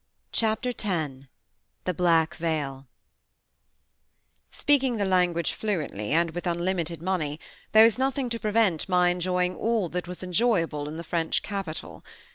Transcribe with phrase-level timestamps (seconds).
[0.31, 0.83] Chapter X
[1.83, 2.87] THE BLACK VEIL
[4.49, 7.39] Speaking the language fluently, and with unlimited money,
[7.71, 12.03] there was nothing to prevent my enjoying all that was enjoyable in the French capital.